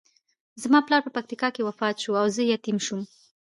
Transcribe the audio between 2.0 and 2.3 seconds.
شو او